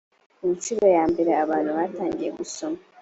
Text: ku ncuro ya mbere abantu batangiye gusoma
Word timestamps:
ku 0.37 0.45
ncuro 0.53 0.85
ya 0.97 1.03
mbere 1.11 1.31
abantu 1.43 1.71
batangiye 1.79 2.29
gusoma 2.39 2.79